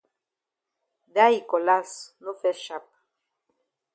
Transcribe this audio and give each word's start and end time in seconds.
Dat 1.13 1.31
yi 1.33 1.39
cutlass 1.49 1.91
no 2.23 2.31
fes 2.41 2.57
sharp. 2.65 2.87